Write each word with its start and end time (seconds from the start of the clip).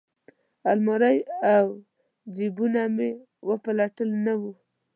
المارۍ 0.71 1.17
او 1.55 1.65
جیبونه 2.35 2.83
مې 2.95 3.09
وپلټل 3.49 4.09
نه 4.25 4.33
وه. 4.39 4.51